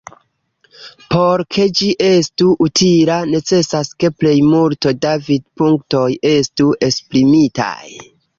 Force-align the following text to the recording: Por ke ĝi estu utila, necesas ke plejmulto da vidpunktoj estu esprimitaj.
Por 1.09 1.41
ke 1.55 1.65
ĝi 1.79 1.89
estu 2.05 2.47
utila, 2.67 3.17
necesas 3.33 3.93
ke 4.05 4.11
plejmulto 4.23 4.95
da 5.05 5.13
vidpunktoj 5.29 6.03
estu 6.33 6.73
esprimitaj. 6.91 7.97